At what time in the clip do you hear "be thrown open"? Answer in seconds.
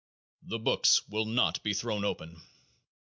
1.61-2.41